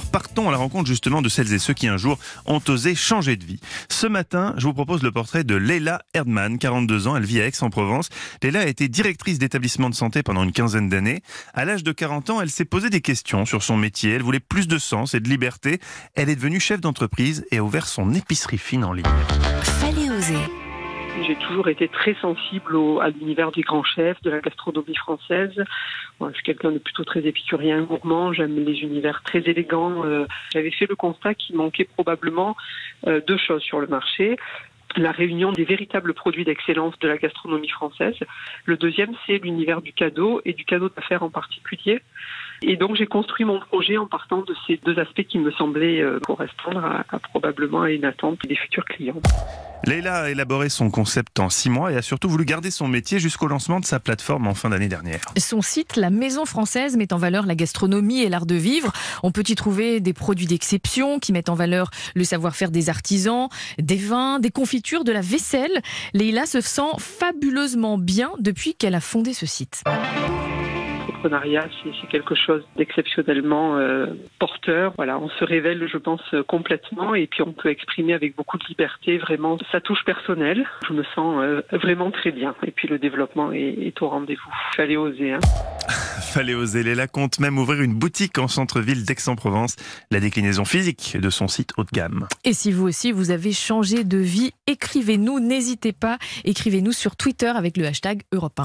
[0.00, 3.36] Partons à la rencontre justement de celles et ceux qui un jour ont osé changer
[3.36, 3.60] de vie.
[3.88, 7.46] Ce matin, je vous propose le portrait de Leila Erdmann, 42 ans, elle vit à
[7.46, 8.08] Aix-en-Provence.
[8.42, 11.22] Leila a été directrice d'établissement de santé pendant une quinzaine d'années.
[11.52, 14.40] À l'âge de 40 ans, elle s'est posé des questions sur son métier, elle voulait
[14.40, 15.80] plus de sens et de liberté.
[16.14, 19.04] Elle est devenue chef d'entreprise et a ouvert son épicerie fine en ligne.
[19.62, 20.61] Fallait oser.
[21.26, 25.52] J'ai toujours été très sensible à l'univers des grands chefs, de la gastronomie française.
[26.20, 28.32] Je suis quelqu'un de plutôt très épicurien, gourmand.
[28.32, 30.04] J'aime les univers très élégants.
[30.04, 32.56] Euh, J'avais fait le constat qu'il manquait probablement
[33.06, 34.36] euh, deux choses sur le marché
[34.96, 38.16] la réunion des véritables produits d'excellence de la gastronomie française.
[38.66, 42.02] Le deuxième, c'est l'univers du cadeau et du cadeau d'affaires en particulier.
[42.62, 46.00] Et donc j'ai construit mon projet en partant de ces deux aspects qui me semblaient
[46.00, 49.20] euh, correspondre à, à probablement à une attente des futurs clients.
[49.84, 53.18] Leila a élaboré son concept en six mois et a surtout voulu garder son métier
[53.18, 55.22] jusqu'au lancement de sa plateforme en fin d'année dernière.
[55.36, 58.92] Son site, La Maison Française, met en valeur la gastronomie et l'art de vivre.
[59.24, 63.48] On peut y trouver des produits d'exception qui mettent en valeur le savoir-faire des artisans,
[63.78, 65.82] des vins, des confitures, de la vaisselle.
[66.14, 69.82] Leila se sent fabuleusement bien depuis qu'elle a fondé ce site
[71.22, 74.06] l'entrepreneuriat, c'est quelque chose d'exceptionnellement euh,
[74.38, 74.92] porteur.
[74.96, 78.64] Voilà, on se révèle, je pense, complètement et puis on peut exprimer avec beaucoup de
[78.68, 80.64] liberté vraiment sa touche personnelle.
[80.88, 82.54] Je me sens euh, vraiment très bien.
[82.66, 84.50] Et puis le développement est, est au rendez-vous.
[84.76, 85.32] Fallait oser.
[85.32, 85.40] Hein.
[86.32, 86.82] Fallait oser.
[86.82, 89.76] Léla compte même ouvrir une boutique en centre-ville d'Aix-en-Provence.
[90.10, 92.26] La déclinaison physique de son site haut de gamme.
[92.44, 96.18] Et si vous aussi vous avez changé de vie, écrivez-nous, n'hésitez pas.
[96.44, 98.60] Écrivez-nous sur Twitter avec le hashtag Europe 1.